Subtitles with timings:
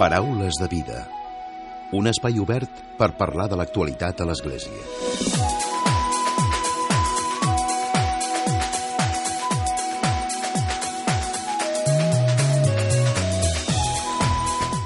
[0.00, 1.02] Paraules de vida.
[1.92, 5.50] Un espai obert per parlar de l'actualitat a l'Església.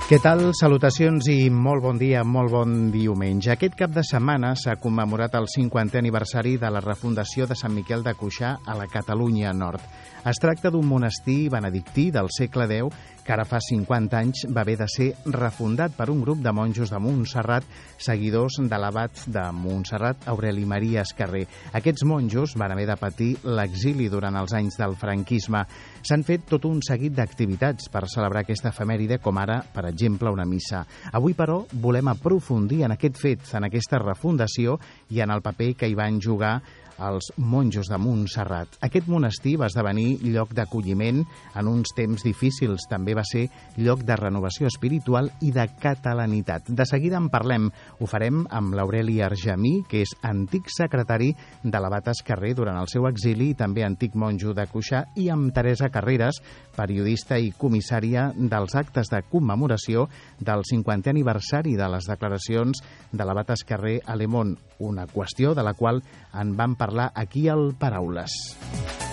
[0.04, 0.50] Què tal?
[0.52, 3.54] Salutacions i molt bon dia, molt bon diumenge.
[3.54, 8.04] Aquest cap de setmana s'ha commemorat el 50è aniversari de la refundació de Sant Miquel
[8.04, 9.80] de Cuixà a la Catalunya Nord.
[10.28, 14.76] Es tracta d'un monestir benedictí del segle X que ara fa 50 anys va haver
[14.78, 17.64] de ser refundat per un grup de monjos de Montserrat,
[17.96, 21.46] seguidors de l'abat de Montserrat, Aureli Maria Escarrer.
[21.72, 25.64] Aquests monjos van haver de patir l'exili durant els anys del franquisme.
[26.04, 30.44] S'han fet tot un seguit d'activitats per celebrar aquesta efemèride, com ara, per exemple, una
[30.44, 30.84] missa.
[31.12, 34.78] Avui, però, volem aprofundir en aquest fet, en aquesta refundació
[35.10, 36.58] i en el paper que hi van jugar
[36.98, 38.78] els monjos de Montserrat.
[38.86, 41.22] Aquest monestir va esdevenir lloc d'acolliment
[41.54, 42.86] en uns temps difícils.
[42.90, 46.68] També va ser lloc de renovació espiritual i de catalanitat.
[46.68, 47.70] De seguida en parlem.
[48.00, 53.08] Ho farem amb l'Aureli Argemí, que és antic secretari de l'abat Escarrer durant el seu
[53.08, 56.40] exili i també antic monjo de Cuixà, i amb Teresa Carreras,
[56.76, 60.08] periodista i comissària dels actes de commemoració
[60.40, 65.64] del 50è aniversari de les declaracions de l'abat Escarrer a Le Món, una qüestió de
[65.66, 66.02] la qual
[66.34, 69.03] en vam parlar aquí al Paraules.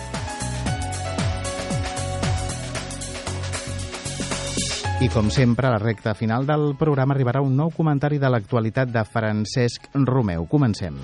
[5.02, 8.92] I com sempre, a la recta final del programa arribarà un nou comentari de l'actualitat
[8.94, 10.44] de Francesc Romeu.
[10.46, 10.94] Comencem.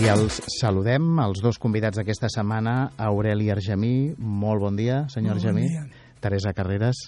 [0.00, 5.46] I els saludem, els dos convidats d'aquesta setmana, Aureli Argemí, molt bon dia, senyor Molt
[5.46, 5.68] bon Argemí.
[5.72, 5.86] dia.
[6.20, 7.00] Teresa Carreras,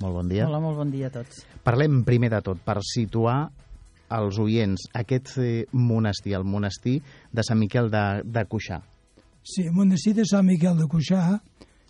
[0.00, 0.44] molt bon dia.
[0.50, 1.46] Hola, molt bon dia a tots.
[1.64, 3.38] Parlem primer de tot, per situar
[4.14, 6.98] els oients, aquest eh, monestir, el monestir
[7.32, 8.80] de Sant Miquel de, de Cuixà.
[9.42, 11.38] Sí, el monestir de Sant Miquel de Cuixà,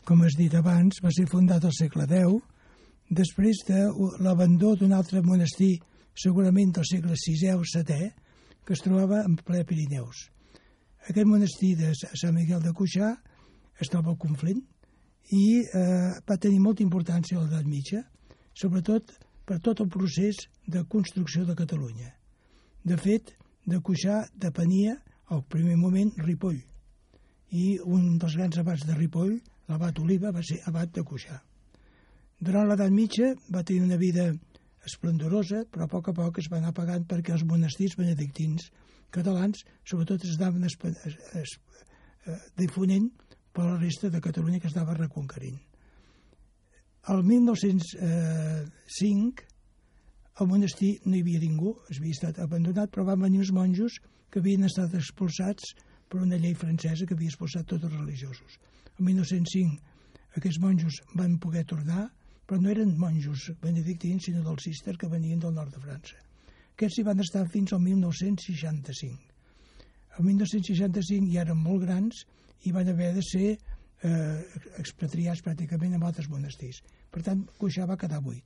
[0.09, 2.41] com has dit abans, va ser fundat al segle X,
[3.11, 3.87] després de
[4.25, 5.79] l'abandó d'un altre monestir,
[6.19, 8.11] segurament del segle VI o VII,
[8.67, 10.27] que es trobava en ple Pirineus.
[11.09, 13.15] Aquest monestir de Sant Miquel de Cuixà
[13.81, 14.61] es troba al Conflent
[15.33, 18.03] i eh, va tenir molta importància a l'edat mitja,
[18.57, 19.15] sobretot
[19.49, 22.11] per tot el procés de construcció de Catalunya.
[22.85, 23.33] De fet,
[23.65, 24.99] de Cuixà depenia,
[25.33, 26.59] al primer moment, Ripoll,
[27.57, 29.39] i un dels grans abats de Ripoll,
[29.69, 31.41] l'abat Oliva, va ser abat de Cuixà.
[32.39, 34.29] Durant l'edat mitja va tenir una vida
[34.87, 38.69] esplendorosa, però a poc a poc es va anar pagant perquè els monestirs benedictins
[39.11, 40.77] catalans sobretot es anaven es,
[41.09, 41.57] es, es,
[42.27, 43.09] eh, difonent
[43.53, 45.59] per la resta de Catalunya que estava reconquerint.
[47.09, 49.49] El 1905
[50.39, 53.93] al monestir no hi havia ningú, es havia estat abandonat, però van venir uns monjos
[54.31, 55.65] que havien estat expulsats
[56.09, 58.51] per una llei francesa que havia expulsat tots els religiosos.
[58.99, 62.05] El 1905 aquests monjos van poder tornar,
[62.47, 66.17] però no eren monjos benedictins, sinó del cister que venien del nord de França.
[66.77, 69.19] Aquests hi van estar fins al 1965.
[70.19, 72.15] El 1965 ja eren molt grans
[72.69, 73.49] i van haver de ser
[74.03, 74.41] eh,
[74.79, 76.83] expatriats pràcticament en altres monestirs.
[77.11, 78.45] Per tant, Cuixà va quedar buit.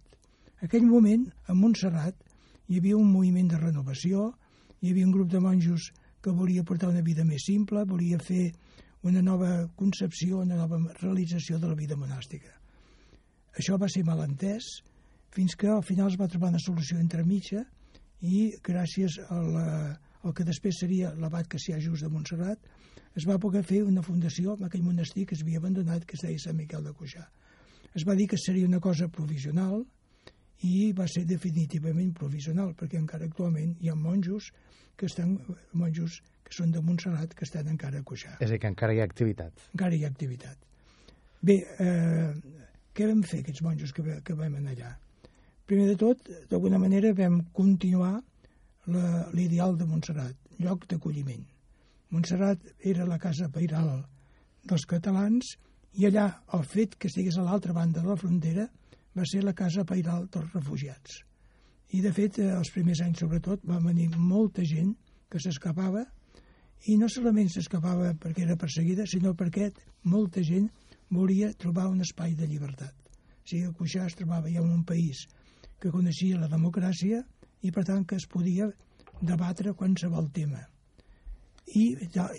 [0.61, 2.17] En aquell moment, a Montserrat,
[2.69, 4.31] hi havia un moviment de renovació,
[4.81, 5.91] hi havia un grup de monjos
[6.23, 8.53] que volia portar una vida més simple, volia fer
[9.03, 12.53] una nova concepció, una nova realització de la vida monàstica.
[13.59, 14.69] Això va ser malentès,
[15.35, 17.65] fins que al final es va trobar una solució entre mitja
[18.23, 19.67] i gràcies a la,
[20.23, 22.59] al que després seria l'abat Cassià Just de Montserrat,
[23.19, 26.25] es va poder fer una fundació amb aquell monestir que es havia abandonat, que es
[26.25, 27.27] deia Sant Miquel de Cuixà.
[27.93, 29.83] Es va dir que seria una cosa provisional
[30.65, 34.53] i va ser definitivament provisional, perquè encara actualment hi ha monjos
[34.97, 35.37] que estan
[35.73, 38.37] monjos que són de Montserrat que estan encara a Cuixà.
[38.39, 39.69] És a dir, que encara hi ha activitat.
[39.75, 40.69] Encara hi ha activitat.
[41.43, 42.31] Bé, eh,
[42.95, 44.93] què vam fer aquests monjos que, que vam anar allà?
[45.67, 48.21] Primer de tot, d'alguna manera vam continuar
[48.87, 51.45] l'ideal de Montserrat, lloc d'acolliment.
[52.11, 54.03] Montserrat era la casa pairal
[54.69, 55.55] dels catalans
[55.99, 56.27] i allà
[56.57, 58.67] el fet que estigués a l'altra banda de la frontera
[59.17, 61.21] va ser la casa pairal dels refugiats.
[61.93, 64.95] I, de fet, eh, els primers anys, sobretot, va venir molta gent
[65.29, 66.07] que s'escapava
[66.89, 69.69] i no solament s'escapava perquè era perseguida, sinó perquè
[70.09, 70.71] molta gent
[71.13, 72.95] volia trobar un espai de llibertat.
[73.43, 75.27] O sigui, Cuixà es trobava ja en un país
[75.79, 77.21] que coneixia la democràcia
[77.63, 78.69] i, per tant, que es podia
[79.23, 80.63] debatre qualsevol tema.
[81.79, 81.85] I,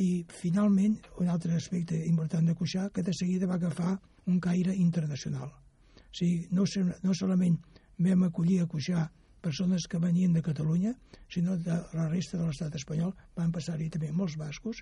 [0.03, 3.95] i finalment, un altre aspecte important de Cuixà, que de seguida va agafar
[4.27, 5.49] un caire internacional.
[5.49, 6.67] O sigui, no,
[7.03, 7.57] no solament
[8.03, 9.07] vam acollir a Cuixà
[9.43, 10.93] persones que venien de Catalunya,
[11.31, 14.79] sinó de la resta de l'estat espanyol, van passar-hi també molts bascos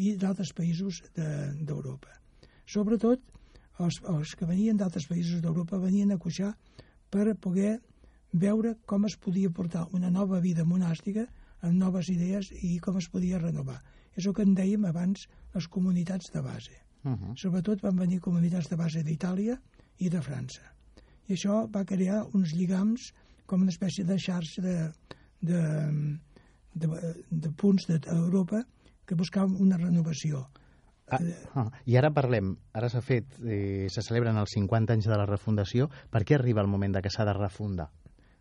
[0.00, 2.14] i d'altres països d'Europa.
[2.14, 3.20] De, Sobretot,
[3.84, 6.50] els, els que venien d'altres països d'Europa venien a Cuixà
[7.12, 7.78] per poder
[8.32, 11.26] veure com es podia portar una nova vida monàstica
[11.60, 13.80] amb noves idees i com es podia renovar.
[14.16, 16.76] És el que en dèiem abans les comunitats de base.
[17.04, 17.36] Uh -huh.
[17.36, 19.60] Sobretot van venir comunitats de base d'Itàlia
[19.98, 20.62] i de França.
[21.28, 23.12] I això va crear uns lligams
[23.46, 24.92] com una espècie de xarxa de,
[25.40, 25.60] de,
[26.74, 26.86] de,
[27.30, 28.64] de punts d'Europa
[29.06, 30.48] que buscaven una renovació.
[31.10, 31.18] Ah,
[31.54, 35.24] ah, I ara parlem, ara s'ha fet, eh, se celebren els 50 anys de la
[35.24, 37.88] refundació, per què arriba el moment de que s'ha de refundar?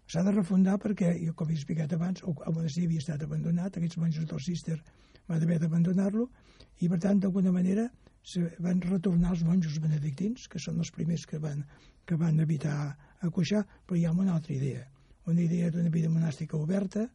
[0.07, 3.99] S'ha de refundar perquè, jo, com he explicat abans, el monestir havia estat abandonat, aquests
[3.99, 4.77] monjos del Cister
[5.27, 6.29] van haver d'abandonar-lo,
[6.79, 7.89] i per tant, d'alguna manera,
[8.23, 11.65] se van retornar els monjos benedictins, que són els primers que van,
[12.07, 12.77] que van habitar
[13.19, 14.85] a Cuixà, però hi ha una altra idea,
[15.27, 17.07] una idea d'una vida monàstica oberta,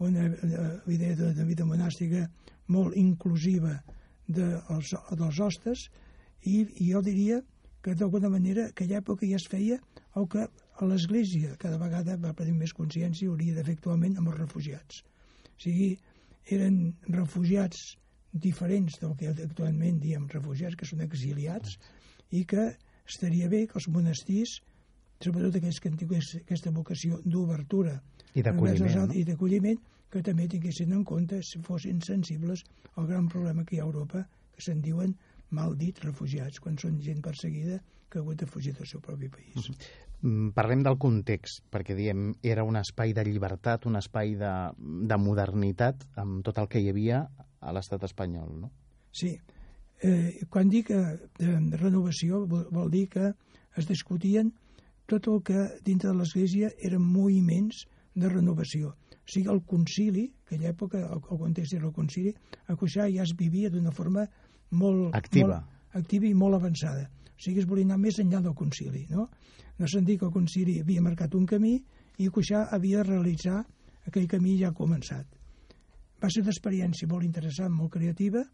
[0.00, 2.24] una, una idea d'una vida monàstica
[2.72, 3.74] molt inclusiva
[4.28, 5.88] de, els, dels hostes,
[6.44, 7.42] i, i jo diria
[7.84, 9.76] que d'alguna manera aquella època ja es feia
[10.16, 10.46] el que
[10.84, 14.38] a l'Església cada vegada va prendre més consciència i hauria de fer actualment amb els
[14.38, 15.02] refugiats.
[15.50, 15.90] O sigui,
[16.56, 16.78] eren
[17.08, 17.96] refugiats
[18.32, 21.76] diferents del que actualment diem refugiats, que són exiliats,
[22.30, 22.70] i que
[23.08, 24.60] estaria bé que els monestirs,
[25.20, 27.98] sobretot aquells que han tingut aquesta vocació d'obertura
[28.34, 29.80] i d'acolliment, d'acolliment,
[30.10, 32.64] que també tinguessin en compte si fossin sensibles
[32.96, 34.24] al gran problema que hi ha a Europa,
[34.54, 35.14] que se'n diuen
[35.54, 37.80] mal dit refugiats, quan són gent perseguida
[38.10, 39.56] que ha hagut de fugir del seu propi país.
[39.56, 40.09] Uh -huh.
[40.54, 46.04] Parlem del context, perquè diem era un espai de llibertat, un espai de, de modernitat,
[46.20, 47.22] amb tot el que hi havia
[47.60, 48.70] a l'estat espanyol, no?
[49.16, 49.32] Sí.
[50.04, 53.32] Eh, quan dic eh, de renovació vol, vol dir que
[53.76, 54.52] es discutien
[55.10, 58.94] tot el que dintre de l'Església eren moviments de renovació.
[58.94, 62.34] O sigui, el concili, aquella època, el, el context era el concili,
[62.66, 64.26] a Cuixà ja es vivia d'una forma
[64.70, 65.60] molt activa.
[65.60, 67.08] molt activa i molt avançada.
[67.40, 69.24] O sigui, es volia anar més enllà del concili, no?
[69.80, 71.78] No se'n dir que el concili havia marcat un camí
[72.20, 73.62] i Cuixà havia de realitzar
[74.06, 75.24] aquell camí ja començat.
[76.20, 78.44] Va ser una experiència molt interessant, molt creativa,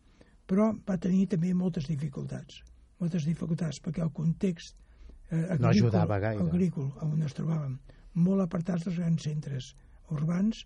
[0.47, 2.61] però va tenir també moltes dificultats.
[3.03, 6.47] Moltes dificultats, perquè el context eh, agrícola, no ajudava gaire.
[6.47, 7.75] agrícola on ens trobàvem,
[8.23, 9.73] molt apartats dels grans centres
[10.15, 10.63] urbans,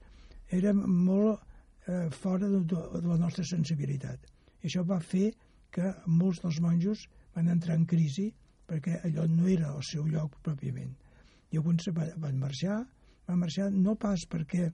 [0.52, 1.40] érem molt
[1.88, 4.28] eh, fora de, de la nostra sensibilitat
[4.60, 5.30] i això va fer
[5.74, 7.06] que molts dels monjos
[7.40, 8.28] van entrar en crisi
[8.70, 10.92] perquè allò no era el seu lloc pròpiament.
[11.50, 12.82] I alguns van marxar,
[13.26, 14.68] van marxar no pas perquè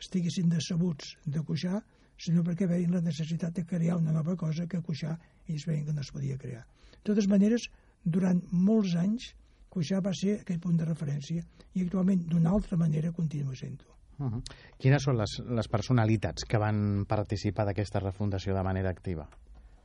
[0.00, 1.82] estiguessin decebuts de Cuixà,
[2.22, 5.16] sinó perquè veien la necessitat de crear una nova cosa que Cuixà
[5.48, 6.64] ells veien que no es podia crear.
[7.02, 7.68] De totes maneres,
[8.04, 9.32] durant molts anys,
[9.72, 11.42] Cuixà va ser aquell punt de referència
[11.74, 13.88] i actualment d'una altra manera continua sent-ho.
[14.18, 14.42] Uh -huh.
[14.78, 19.28] Quines són les, les personalitats que van participar d'aquesta refundació de manera activa?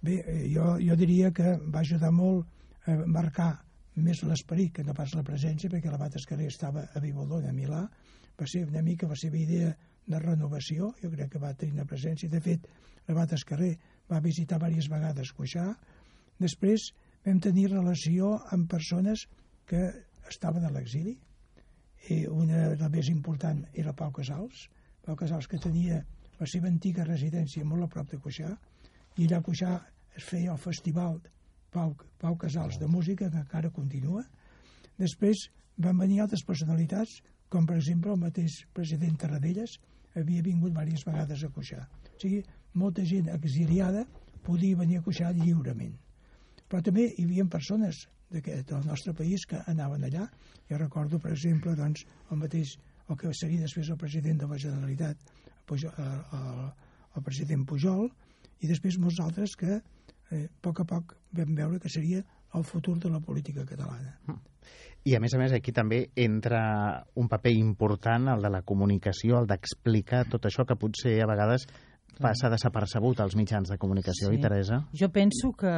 [0.02, 2.46] Bé, eh, jo, jo diria que va ajudar molt
[2.86, 3.52] a marcar
[3.98, 7.84] més l'esperit que no pas la presència, perquè l'abat Escarrer estava a Vibolona, a Milà,
[8.38, 9.72] va ser una mica la seva idea
[10.08, 12.30] de renovació, jo crec que va tenir una presència.
[12.30, 12.68] De fet,
[13.08, 13.74] l'abat Escarrer
[14.12, 15.66] va visitar diverses vegades Cuixà.
[16.40, 16.92] Després
[17.26, 19.26] vam tenir relació amb persones
[19.68, 19.82] que
[20.30, 21.18] estaven a l'exili,
[22.14, 24.68] i una de les més important era Pau Casals,
[25.04, 26.04] Pau Casals que tenia
[26.38, 28.54] la seva antiga residència molt a prop de Cuixà,
[29.18, 29.74] i allà a Cuixà
[30.18, 31.18] es feia el festival
[31.74, 34.24] Pau, Pau Casals de música, que encara continua.
[34.98, 35.48] Després
[35.78, 37.20] van venir altres personalitats,
[37.50, 39.78] com per exemple el mateix president Tarradellas,
[40.18, 41.84] havia vingut diverses vegades a Cuixà.
[41.86, 42.44] O sigui,
[42.74, 44.06] molta gent exiliada
[44.46, 45.96] podia venir a Cuixà lliurement.
[46.68, 50.28] Però també hi havia persones del nostre país que anaven allà.
[50.70, 52.76] Jo recordo, per exemple, doncs, el mateix,
[53.08, 55.18] el que seria després el president de la Generalitat,
[55.72, 56.66] el, el,
[57.16, 58.10] el president Pujol,
[58.62, 62.24] i després molts altres que eh, a poc a poc vam veure que seria
[62.56, 64.18] el futur de la política catalana.
[65.08, 66.62] I a més a més aquí també entra
[67.16, 71.68] un paper important el de la comunicació, el d'explicar tot això que potser a vegades
[72.18, 74.40] passa desapercebut als mitjans de comunicació, sí.
[74.40, 74.82] i Teresa?
[74.92, 75.74] Jo penso que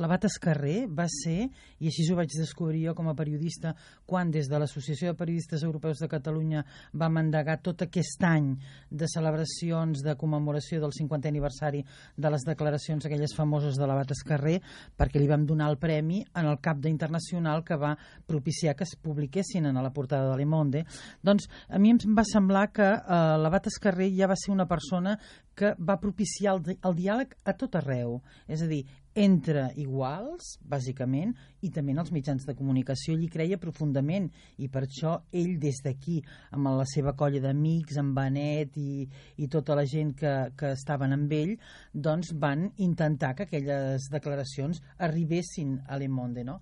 [0.00, 1.50] L'abat Escarrer va ser,
[1.82, 3.74] i així ho vaig descobrir jo com a periodista,
[4.08, 6.62] quan des de l'Associació de Periodistes Europeus de Catalunya
[6.96, 8.54] vam endegar tot aquest any
[8.88, 11.82] de celebracions de commemoració del 50è aniversari
[12.16, 14.56] de les declaracions aquelles famoses de l'abat Escarrer,
[14.96, 17.92] perquè li vam donar el premi en el cap d'internacional que va
[18.26, 20.86] propiciar que es publiquessin en la portada de Le Monde.
[21.20, 25.18] Doncs a mi em va semblar que eh, l'abat Escarrer ja va ser una persona
[25.54, 28.20] que va propiciar el, di el diàleg a tot arreu.
[28.48, 28.82] És a dir,
[29.14, 33.12] entre iguals, bàsicament, i també en els mitjans de comunicació.
[33.14, 36.22] Ell hi creia profundament i per això ell des d'aquí,
[36.56, 39.04] amb la seva colla d'amics, amb Benet i,
[39.36, 41.54] i tota la gent que, que estaven amb ell,
[41.92, 46.60] doncs van intentar que aquelles declaracions arribessin a Le Monde, no?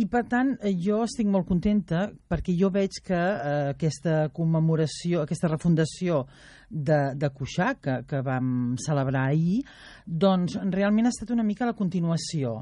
[0.00, 5.24] I per tant, eh, jo estic molt contenta perquè jo veig que eh, aquesta commemoració,
[5.26, 6.22] aquesta refundació
[6.70, 9.58] de, de Cuixà, que, que vam celebrar ahir,
[10.06, 12.54] doncs realment ha estat una mica la continuació.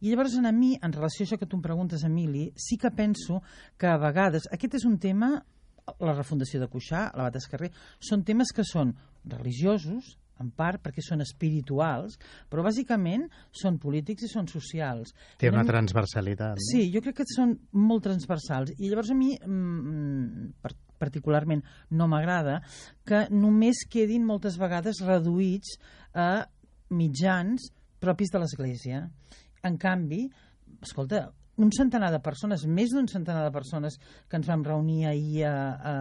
[0.00, 2.94] I llavors a mi, en relació a això que tu em preguntes, Emili, sí que
[2.96, 3.42] penso
[3.76, 5.34] que a vegades, aquest és un tema,
[6.00, 8.94] la refundació de Cuixà, l'abat Escarrer, són temes que són
[9.28, 12.16] religiosos, en part perquè són espirituals,
[12.50, 13.26] però bàsicament
[13.62, 15.14] són polítics i són socials.
[15.40, 16.58] Té una transversalitat.
[16.58, 16.68] No?
[16.70, 18.74] Sí, jo crec que són molt transversals.
[18.78, 20.70] I llavors a mi, mm,
[21.00, 21.64] particularment,
[21.96, 22.60] no m'agrada
[23.08, 25.78] que només quedin moltes vegades reduïts
[26.12, 26.46] a
[26.90, 27.70] mitjans
[28.00, 29.04] propis de l'Església.
[29.64, 30.24] En canvi,
[30.80, 31.28] escolta,
[31.60, 35.54] un centenar de persones, més d'un centenar de persones que ens vam reunir ahir a,
[35.92, 35.94] a,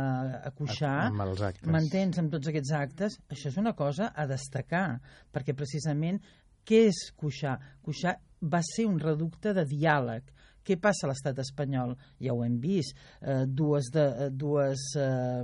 [0.48, 1.68] a Cuixà, amb els actes.
[1.72, 5.00] m'entens, amb tots aquests actes, això és una cosa a destacar,
[5.36, 6.22] perquè precisament
[6.70, 7.58] què és Cuixà?
[7.84, 8.16] Cuixà
[8.52, 10.28] va ser un reducte de diàleg.
[10.64, 11.96] Què passa a l'estat espanyol?
[12.22, 12.98] Ja ho hem vist.
[13.22, 15.44] Eh, dues de, eh, dues eh,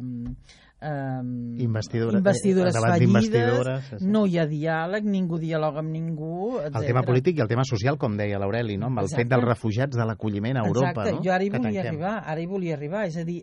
[0.86, 6.78] Um, Investidura, investidures fallides, no hi ha diàleg, ningú dialoga amb ningú, etc.
[6.78, 8.92] El tema polític i el tema social, com deia l'Aureli, no?
[8.92, 9.24] amb el Exacte.
[9.24, 10.92] fet dels refugiats de l'acolliment a Europa.
[10.92, 11.24] Exacte, no?
[11.26, 13.40] jo ara hi volia arribar, ara hi volia arribar, és a dir,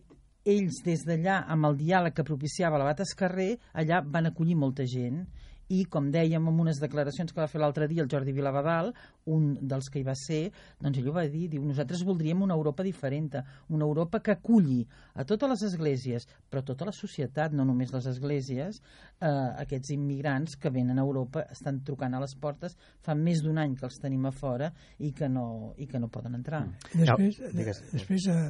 [0.55, 5.25] ells des d'allà, amb el diàleg que propiciava l'abat Escarrer, allà van acollir molta gent
[5.73, 8.93] i, com dèiem en unes declaracions que va fer l'altre dia el Jordi Vilavadal,
[9.33, 10.43] un dels que hi va ser,
[10.83, 13.31] doncs ell ho va dir, diu, nosaltres voldríem una Europa diferent,
[13.73, 14.81] una Europa que aculli
[15.15, 18.81] a totes les esglésies, però a tota la societat, no només les esglésies,
[19.21, 19.31] eh,
[19.65, 23.77] aquests immigrants que venen a Europa estan trucant a les portes, fa més d'un any
[23.79, 26.65] que els tenim a fora i que no, i que no poden entrar.
[26.93, 28.41] Després, de, després eh,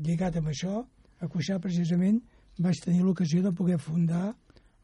[0.00, 0.80] lligat amb això,
[1.22, 2.22] a Cuixà precisament
[2.62, 4.32] vaig tenir l'ocasió de poder fundar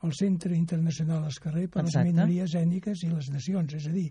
[0.07, 2.05] el Centre Internacional Escarrer per Exacte.
[2.05, 4.09] les minories ètniques i les nacions, és a dir,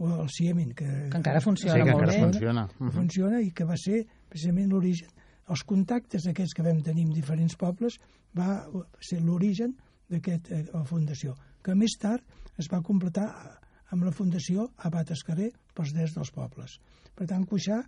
[0.00, 2.24] o el CIEMIN, que, que encara funciona sí, que molt encara bé.
[2.24, 2.64] Funciona.
[2.64, 2.92] Uh -huh.
[2.92, 5.08] funciona i que va ser precisament l'origen.
[5.48, 7.98] Els contactes aquests que vam tenir amb diferents pobles
[8.36, 8.66] va
[9.00, 9.74] ser l'origen
[10.08, 12.22] d'aquesta eh, fundació, que més tard
[12.56, 13.58] es va completar
[13.90, 16.78] amb la fundació Abat Escarrer pels drets dels pobles.
[17.14, 17.82] Per tant, Cuixà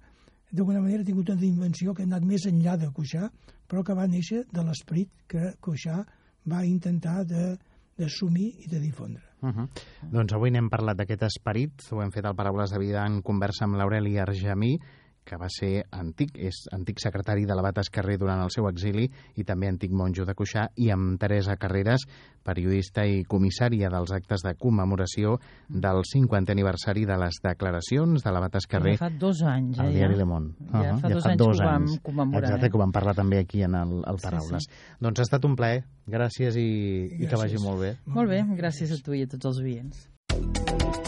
[0.53, 3.31] d'alguna manera ha tingut una invenció que ha anat més enllà de Cuixà,
[3.69, 6.05] però que va néixer de l'esperit que Cuixà
[6.45, 9.23] va intentar d'assumir i de difondre.
[9.43, 9.69] Uh -huh.
[10.11, 13.65] Doncs avui n'hem parlat d'aquest esperit, ho hem fet al Paraules de Vida en conversa
[13.65, 14.79] amb l'Aureli Argemí,
[15.25, 19.45] que va ser antic, és antic secretari de l'Abat Esquerrer durant el seu exili i
[19.47, 22.05] també antic monjo de Cuixà, i amb Teresa Carreras,
[22.43, 25.37] periodista i comissària dels actes de commemoració
[25.69, 28.97] del 50è aniversari de les declaracions de l'Abat Esquerrer.
[28.99, 29.87] Ja fa dos anys, eh?
[29.87, 30.55] Al diari Le Monde.
[30.59, 31.01] Ja, uh -huh.
[31.01, 32.45] fa, ja dos, fa anys dos anys que ho vam commemorar.
[32.45, 32.71] Exacte, eh?
[32.71, 34.65] que ho vam parlar també aquí en el, el Paraules.
[34.67, 34.97] Sí, sí.
[35.01, 35.85] Doncs ha estat un plaer.
[36.07, 37.23] Gràcies i, gràcies.
[37.23, 37.97] i que vagi molt bé.
[38.07, 40.09] Molt bé, gràcies a tu i a tots els oients.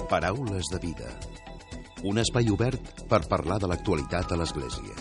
[0.09, 1.09] Paraules de vida
[2.05, 4.93] un espai obert per parlar de l'actualitat a l'Església.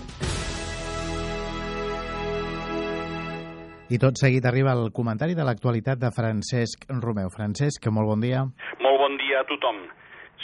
[3.91, 7.27] I tot seguit arriba el comentari de l'actualitat de Francesc Romeu.
[7.29, 8.45] Francesc, molt bon dia.
[8.79, 9.83] Molt bon dia a tothom.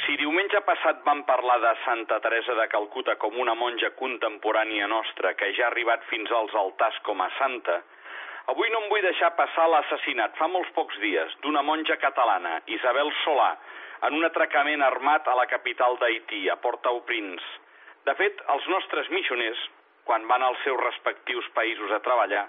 [0.03, 5.33] Si diumenge passat vam parlar de Santa Teresa de Calcuta com una monja contemporània nostra
[5.39, 7.79] que ja ha arribat fins als altars com a santa,
[8.51, 13.11] avui no em vull deixar passar l'assassinat fa molts pocs dies d'una monja catalana, Isabel
[13.23, 13.53] Solà,
[14.08, 17.46] en un atracament armat a la capital d'Haití, a Port-au-Prince.
[18.08, 19.60] De fet, els nostres missioners,
[20.08, 22.48] quan van als seus respectius països a treballar,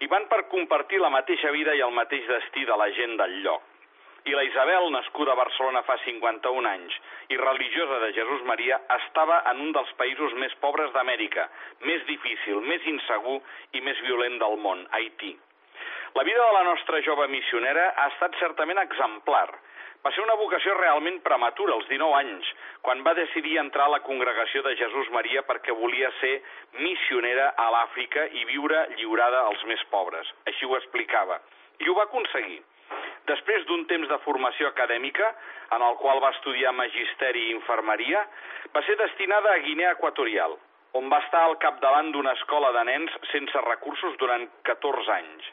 [0.00, 3.40] hi van per compartir la mateixa vida i el mateix destí de la gent del
[3.44, 3.62] lloc.
[4.26, 6.94] I la Isabel, nascuda a Barcelona fa 51 anys
[7.30, 11.46] i religiosa de Jesús Maria, estava en un dels països més pobres d'Amèrica,
[11.86, 13.38] més difícil, més insegur
[13.78, 15.36] i més violent del món, Haití.
[16.18, 19.46] La vida de la nostra jove missionera ha estat certament exemplar,
[20.06, 22.50] va ser una vocació realment prematura, als 19 anys,
[22.86, 26.36] quan va decidir entrar a la congregació de Jesús Maria perquè volia ser
[26.78, 30.30] missionera a l'Àfrica i viure lliurada als més pobres.
[30.46, 31.40] Així ho explicava.
[31.82, 32.60] I ho va aconseguir.
[33.26, 35.32] Després d'un temps de formació acadèmica,
[35.74, 38.22] en el qual va estudiar magisteri i infermeria,
[38.76, 40.54] va ser destinada a Guinea Equatorial,
[41.00, 45.50] on va estar al capdavant d'una escola de nens sense recursos durant 14 anys.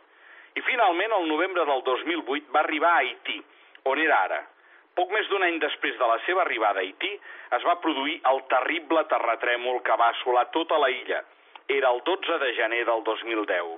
[0.53, 3.41] I finalment, el novembre del 2008, va arribar a Haití,
[3.89, 4.41] on era ara.
[4.97, 7.09] Poc més d'un any després de la seva arribada a Haití,
[7.57, 11.23] es va produir el terrible terratrèmol que va assolar tota la illa.
[11.67, 13.73] Era el 12 de gener del 2010.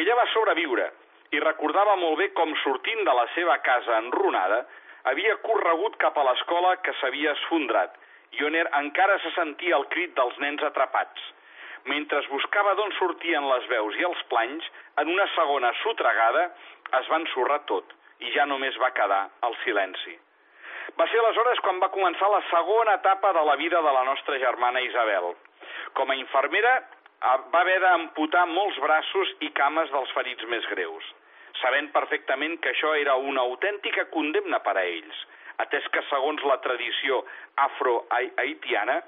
[0.00, 0.88] Ella va sobreviure
[1.36, 4.62] i recordava molt bé com sortint de la seva casa enrunada
[5.10, 7.98] havia corregut cap a l'escola que s'havia esfondrat
[8.38, 11.20] i on encara se sentia el crit dels nens atrapats.
[11.84, 14.64] Mentre buscava d'on sortien les veus i els planys,
[15.00, 16.48] en una segona sotregada
[17.00, 20.16] es va ensorrar tot i ja només va quedar el silenci.
[20.98, 24.38] Va ser aleshores quan va començar la segona etapa de la vida de la nostra
[24.38, 25.34] germana Isabel.
[25.94, 26.74] Com a infermera
[27.22, 31.04] va haver d'amputar molts braços i cames dels ferits més greus,
[31.60, 35.26] sabent perfectament que això era una autèntica condemna per a ells,
[35.58, 37.24] atès que segons la tradició
[37.66, 39.00] afro-haitiana,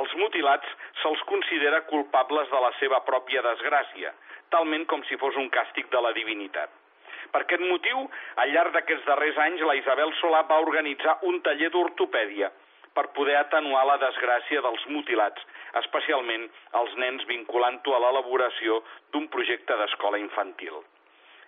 [0.00, 4.12] els mutilats se'ls considera culpables de la seva pròpia desgràcia,
[4.52, 6.83] talment com si fos un càstig de la divinitat.
[7.32, 8.04] Per aquest motiu,
[8.42, 12.50] al llarg d'aquests darrers anys, la Isabel Solà va organitzar un taller d'ortopèdia
[12.94, 15.40] per poder atenuar la desgràcia dels mutilats,
[15.80, 16.44] especialment
[16.80, 20.78] els nens vinculant-ho a l'elaboració d'un projecte d'escola infantil.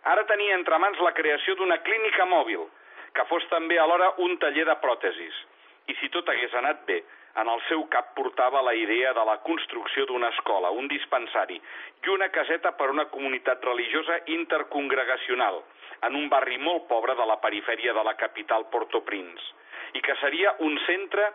[0.06, 2.66] Ara tenia entre mans la creació d'una clínica mòbil,
[3.14, 5.38] que fos també alhora un taller de pròtesis.
[5.86, 7.00] I si tot hagués anat bé,
[7.40, 12.12] en el seu cap portava la idea de la construcció d'una escola, un dispensari i
[12.12, 15.60] una caseta per a una comunitat religiosa intercongregacional
[16.08, 19.52] en un barri molt pobre de la perifèria de la capital Port-au-Prince
[19.96, 21.30] i que seria un centre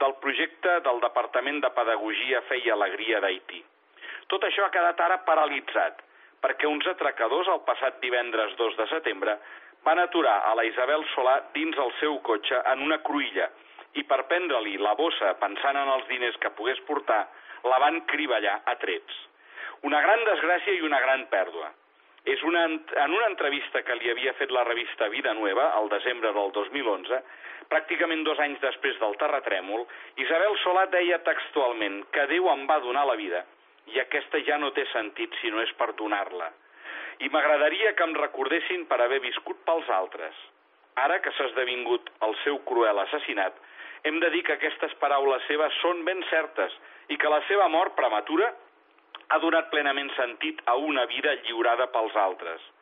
[0.00, 3.62] del projecte del Departament de Pedagogia Fe i Alegria d'Haití.
[4.32, 6.00] Tot això ha quedat ara paralitzat,
[6.42, 9.36] perquè uns atracadors el passat divendres 2 de setembre
[9.86, 13.48] van aturar a la Isabel Solà dins el seu cotxe en una cruïlla
[14.00, 17.24] i per prendre-li la bossa pensant en els diners que pogués portar,
[17.64, 19.16] la van criballar a trets.
[19.88, 21.72] Una gran desgràcia i una gran pèrdua.
[22.26, 26.32] És una, en una entrevista que li havia fet la revista Vida Nueva, al desembre
[26.34, 27.20] del 2011,
[27.70, 29.84] pràcticament dos anys després del terratrèmol,
[30.22, 33.44] Isabel Solà deia textualment que Déu em va donar la vida
[33.94, 36.50] i aquesta ja no té sentit si no és per donar-la.
[37.22, 40.34] I m'agradaria que em recordessin per haver viscut pels altres.
[41.00, 43.54] Ara que s'ha esdevingut el seu cruel assassinat,
[44.04, 46.72] hem de dir que aquestes paraules seves són ben certes
[47.08, 48.52] i que la seva mort prematura
[49.28, 52.72] ha donat plenament sentit a una vida lliurada pels altres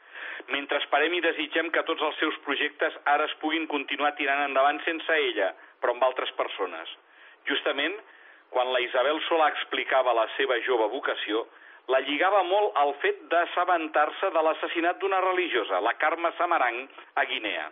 [0.53, 4.81] mentre esperem i desitgem que tots els seus projectes ara es puguin continuar tirant endavant
[4.85, 6.91] sense ella, però amb altres persones.
[7.49, 7.95] Justament,
[8.51, 11.47] quan la Isabel Solà explicava la seva jove vocació,
[11.93, 17.67] la lligava molt al fet d'assabentar-se de l'assassinat d'una religiosa, la Carme Samarang, a Guinea.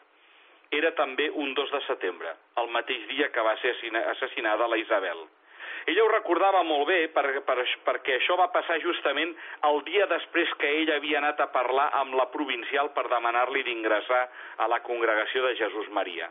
[0.72, 2.32] Era també un 2 de setembre,
[2.62, 3.74] el mateix dia que va ser
[4.14, 5.20] assassinada la Isabel.
[5.86, 7.56] Ella ho recordava molt bé per, per,
[7.86, 9.32] perquè això va passar justament
[9.68, 14.22] el dia després que ella havia anat a parlar amb la provincial per demanar-li d'ingressar
[14.62, 16.30] a la congregació de Jesús Maria.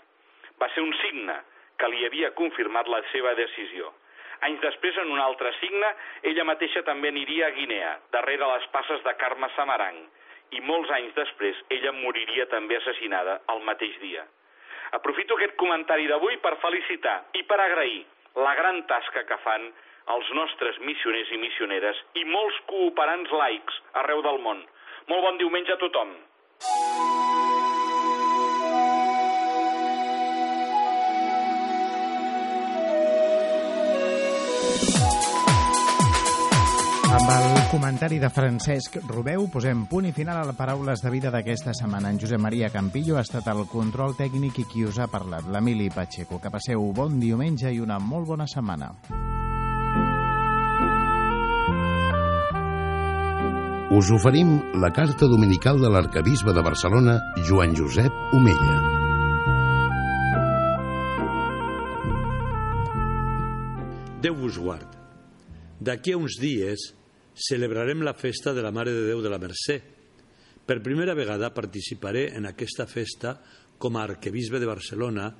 [0.61, 1.35] Va ser un signe
[1.77, 3.91] que li havia confirmat la seva decisió.
[4.47, 5.91] Anys després, en un altre signe,
[6.31, 9.99] ella mateixa també aniria a Guinea, darrere les passes de Carme Samarang,
[10.51, 14.25] i molts anys després ella moriria també assassinada el mateix dia.
[14.97, 18.03] Aprofito aquest comentari d'avui per felicitar i per agrair
[18.35, 19.69] la gran tasca que fan
[20.15, 24.63] els nostres missioners i missioneres i molts cooperants laics arreu del món.
[25.07, 26.15] Molt bon diumenge a tothom.
[37.11, 41.27] Amb el comentari de Francesc Rubeu posem punt i final a les paraules de vida
[41.27, 42.07] d'aquesta setmana.
[42.07, 45.89] En Josep Maria Campillo ha estat el control tècnic i qui us ha parlat, l'Emili
[45.91, 46.39] Pacheco.
[46.39, 48.93] Que passeu bon diumenge i una molt bona setmana.
[53.91, 58.79] Us oferim la carta dominical de l'arcabisbe de Barcelona, Joan Josep Omella.
[64.23, 64.95] Déu vos guard.
[65.81, 66.91] D'aquí a uns dies
[67.35, 69.79] celebrarem la festa de la Mare de Déu de la Mercè.
[70.65, 73.35] Per primera vegada participaré en aquesta festa
[73.81, 75.31] com a arquebisbe de Barcelona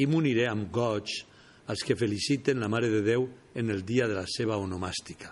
[0.00, 1.12] i m'uniré amb goig
[1.70, 5.30] als que feliciten la Mare de Déu en el dia de la seva onomàstica.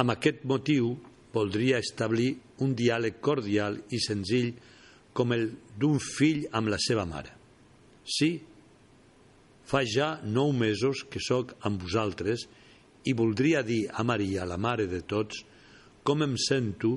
[0.00, 0.94] Amb aquest motiu
[1.34, 4.54] voldria establir un diàleg cordial i senzill
[5.12, 7.34] com el d'un fill amb la seva mare.
[8.04, 8.38] Sí,
[9.66, 12.59] fa ja nou mesos que sóc amb vosaltres i
[13.04, 15.44] i voldria dir a Maria, la mare de tots,
[16.04, 16.96] com em sento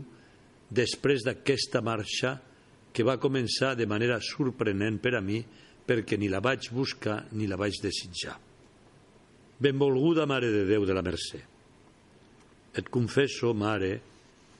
[0.74, 2.38] després d'aquesta marxa
[2.94, 5.42] que va començar de manera sorprenent per a mi
[5.84, 8.38] perquè ni la vaig buscar ni la vaig desitjar.
[9.64, 11.42] Benvolguda Mare de Déu de la Mercè.
[12.74, 14.00] Et confesso, mare,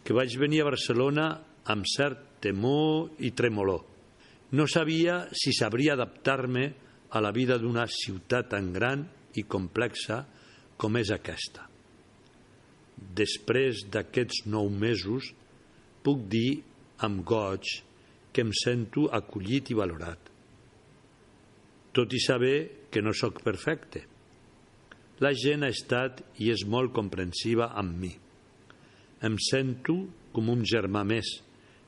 [0.04, 1.28] que vaig venir a Barcelona
[1.72, 3.82] amb cert temor i tremolor.
[4.54, 6.66] No sabia si sabria adaptar-me
[7.10, 9.06] a la vida d'una ciutat tan gran
[9.40, 10.24] i complexa
[10.84, 11.70] com és aquesta.
[13.16, 15.32] Després d'aquests nou mesos,
[16.04, 16.60] puc dir
[17.08, 17.72] amb goig
[18.36, 20.30] que em sento acollit i valorat.
[21.94, 24.00] tot i saber que no sóc perfecte.
[25.22, 28.10] La gent ha estat i és molt comprensiva amb mi.
[29.22, 29.94] Em sento
[30.34, 31.30] com un germà més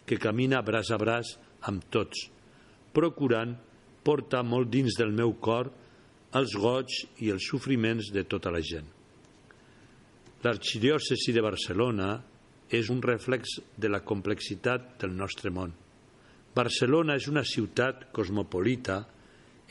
[0.05, 1.31] que camina braç a braç
[1.65, 2.27] amb tots,
[2.93, 3.55] procurant
[4.05, 5.71] portar molt dins del meu cor
[6.35, 6.91] els goig
[7.23, 8.87] i els sofriments de tota la gent.
[10.43, 12.09] L'arxidiòcesi de Barcelona
[12.69, 15.71] és un reflex de la complexitat del nostre món.
[16.55, 19.01] Barcelona és una ciutat cosmopolita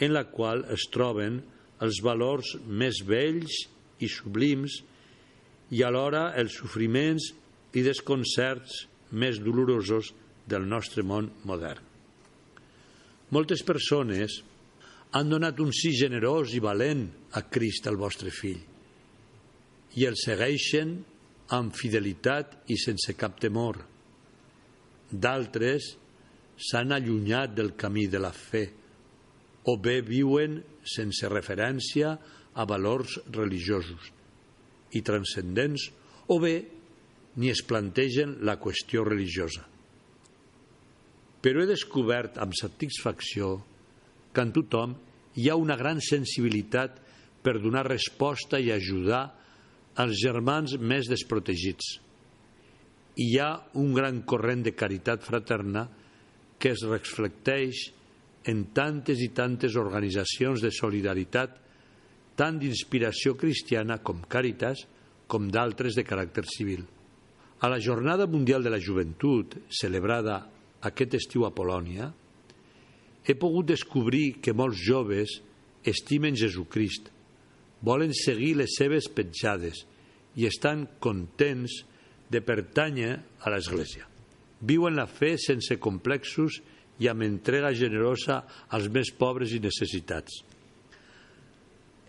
[0.03, 1.40] en la qual es troben
[1.85, 3.64] els valors més vells
[4.03, 4.81] i sublims
[5.74, 7.31] i alhora els sofriments
[7.74, 10.12] i desconcerts més dolorosos
[10.46, 11.83] del nostre món modern.
[13.35, 14.42] Moltes persones
[15.14, 17.05] han donat un sí generós i valent
[17.38, 18.59] a Crist, el vostre fill,
[19.94, 20.96] i el segueixen
[21.55, 23.79] amb fidelitat i sense cap temor.
[25.14, 25.92] D'altres
[26.59, 28.64] s'han allunyat del camí de la fe
[29.70, 32.16] o bé viuen sense referència
[32.55, 34.11] a valors religiosos
[34.98, 35.87] i transcendents
[36.31, 36.57] o bé
[37.38, 39.62] ni es plantegen la qüestió religiosa.
[41.42, 43.73] Però he descobert amb satisfacció que
[44.42, 44.94] en tothom
[45.38, 47.00] hi ha una gran sensibilitat
[47.44, 49.24] per donar resposta i ajudar
[50.00, 51.98] als germans més desprotegits.
[53.14, 55.84] Hi ha un gran corrent de caritat fraterna
[56.58, 57.84] que es reflecteix
[58.50, 61.54] en tantes i tantes organitzacions de solidaritat,
[62.34, 64.84] tant d'inspiració cristiana com Càritas,
[65.30, 66.82] com d'altres de caràcter civil.
[67.64, 70.42] A la Jornada Mundial de la Joventut, celebrada
[70.84, 72.10] aquest estiu a Polònia,
[73.24, 75.38] he pogut descobrir que molts joves
[75.84, 77.10] estimen Jesucrist,
[77.84, 79.84] volen seguir les seves petjades
[80.40, 81.82] i estan contents
[82.32, 83.12] de pertànyer
[83.44, 84.06] a l'Església.
[84.64, 86.60] Viuen la fe sense complexos
[87.02, 88.40] i amb entrega generosa
[88.72, 90.40] als més pobres i necessitats.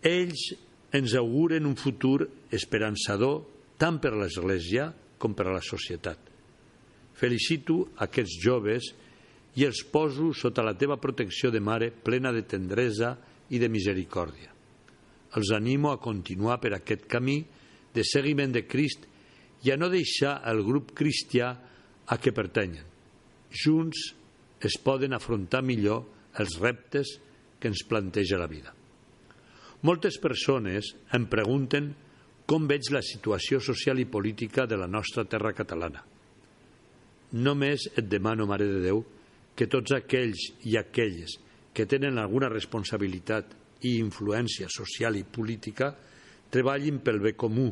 [0.05, 0.51] Ells
[0.95, 3.41] ens auguren un futur esperançador
[3.81, 6.19] tant per l'Església com per a la societat.
[7.15, 8.91] Felicito aquests joves
[9.55, 13.15] i els poso sota la teva protecció de mare plena de tendresa
[13.49, 14.51] i de misericòrdia.
[15.35, 17.39] Els animo a continuar per aquest camí
[17.95, 19.07] de seguiment de Crist
[19.63, 21.51] i a no deixar el grup cristià
[22.05, 22.83] a què pertanyen.
[23.51, 24.11] Junts
[24.65, 26.03] es poden afrontar millor
[26.39, 27.15] els reptes
[27.59, 28.73] que ens planteja la vida.
[29.85, 31.93] Moltes persones em pregunten
[32.45, 36.03] com veig la situació social i política de la nostra terra catalana.
[37.35, 39.01] Només et demano, Mare de Déu,
[39.55, 41.37] que tots aquells i aquelles
[41.75, 43.55] que tenen alguna responsabilitat
[43.87, 45.91] i influència social i política
[46.51, 47.67] treballin pel bé comú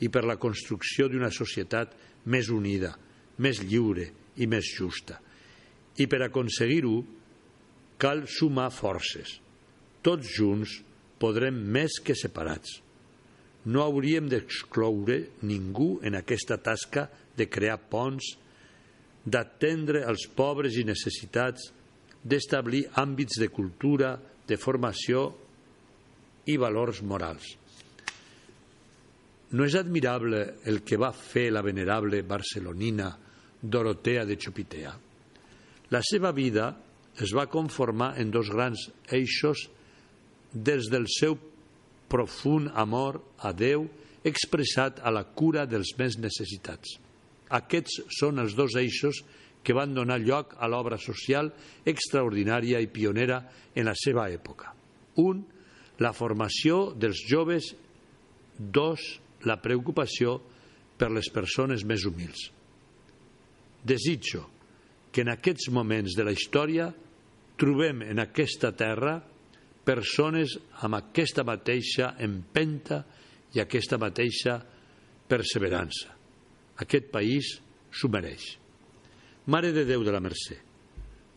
[0.00, 1.94] i per la construcció d'una societat
[2.28, 2.92] més unida,
[3.38, 5.18] més lliure i més justa
[5.98, 6.96] i per aconseguir-ho
[7.98, 9.38] cal sumar forces.
[10.02, 10.78] Tots junts
[11.18, 12.78] podrem més que separats.
[13.66, 18.36] No hauríem d'excloure ningú en aquesta tasca de crear ponts,
[19.28, 21.70] d'atendre els pobres i necessitats,
[22.24, 24.16] d'establir àmbits de cultura,
[24.48, 25.28] de formació
[26.48, 27.54] i valors morals.
[29.52, 33.08] No és admirable el que va fer la venerable barcelonina
[33.60, 34.92] Dorotea de Chopitea?
[35.88, 36.68] La seva vida
[37.18, 39.64] es va conformar en dos grans eixos
[40.52, 41.36] des del seu
[42.08, 43.88] profund amor a Déu
[44.28, 46.98] expressat a la cura dels més necessitats.
[47.56, 49.22] Aquests són els dos eixos
[49.64, 51.50] que van donar lloc a l'obra social
[51.88, 53.40] extraordinària i pionera
[53.74, 54.72] en la seva època.
[55.20, 55.42] Un,
[55.98, 57.72] la formació dels joves.
[58.58, 59.02] Dos,
[59.46, 60.38] la preocupació
[60.98, 62.48] per les persones més humils.
[63.86, 64.48] Desitjo
[65.14, 66.88] que en aquests moments de la història
[67.58, 69.16] trobem en aquesta terra
[69.86, 73.00] persones amb aquesta mateixa empenta
[73.54, 74.58] i aquesta mateixa
[75.28, 76.17] perseverança.
[76.84, 77.56] Aquest país
[77.90, 78.56] s'ho mereix.
[79.48, 80.58] Mare de Déu de la Mercè,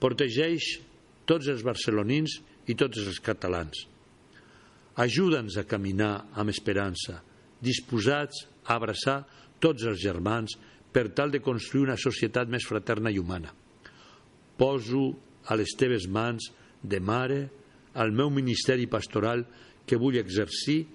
[0.02, 0.74] protegeix
[1.30, 3.86] tots els barcelonins i tots els catalans.
[5.02, 7.22] Ajuda'ns a caminar amb esperança,
[7.64, 9.22] disposats a abraçar
[9.64, 10.58] tots els germans
[10.92, 13.56] per tal de construir una societat més fraterna i humana
[14.62, 15.16] poso
[15.50, 16.52] a les teves mans
[16.86, 17.42] de mare
[17.98, 19.42] al meu ministeri pastoral
[19.90, 20.86] que vull exercir,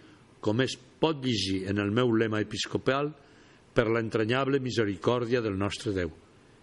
[0.41, 3.11] com es pot llegir en el meu lema episcopal,
[3.77, 6.13] per l'entranyable misericòrdia del nostre Déu.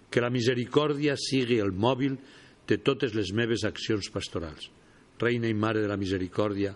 [0.09, 2.17] Que la misericòrdia sigui el mòbil
[2.67, 4.69] de totes les meves accions pastorals.
[5.21, 6.73] Reina i Mare de la Misericòrdia,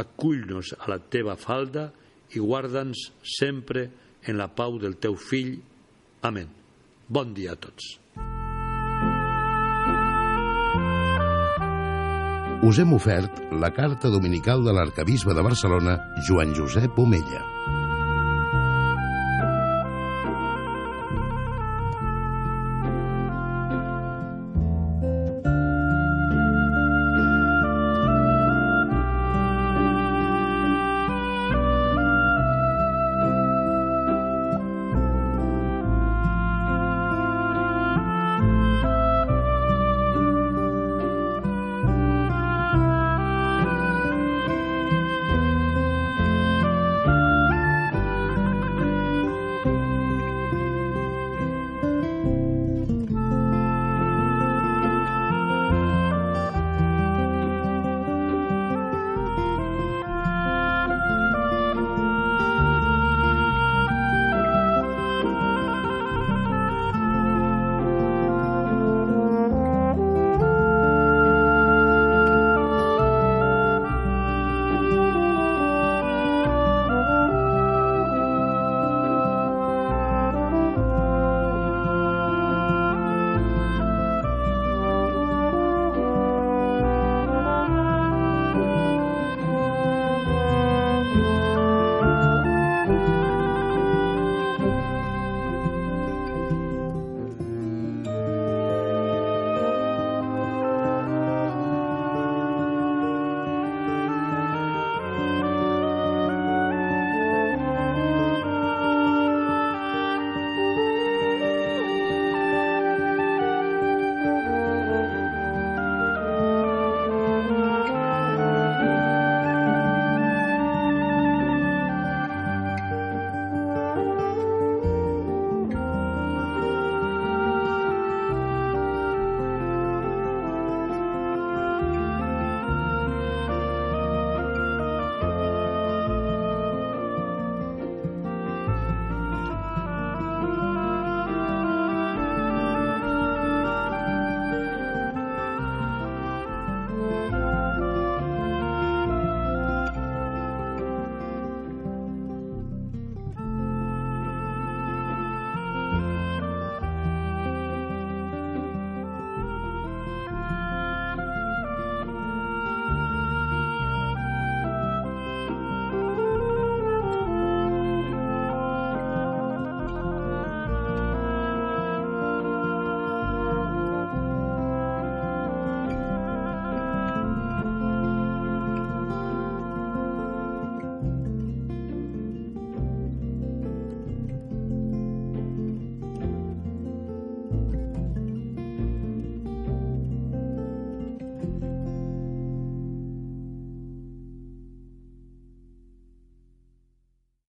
[0.00, 1.90] acull-nos a la teva falda
[2.34, 3.88] i guarda'ns sempre
[4.24, 5.58] en la pau del teu fill.
[6.24, 6.48] Amén.
[7.08, 7.98] Bon dia a tots.
[12.64, 17.53] us hem ofert la carta dominical de l'arcabisbe de Barcelona, Joan Josep Omella.